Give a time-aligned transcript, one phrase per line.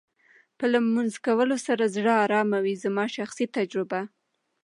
[0.57, 4.01] په لمونځ کولو سره زړه ارامه وې زما شخصي تجربه